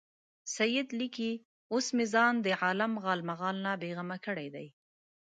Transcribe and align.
سید 0.55 0.87
لیکي 0.99 1.31
اوس 1.73 1.87
مې 1.95 2.05
ځان 2.13 2.33
له 2.43 2.51
عالم 2.61 2.93
غالمغال 3.03 3.57
بېغمه 3.81 4.17
کړی 4.25 4.47
دی. 4.55 4.67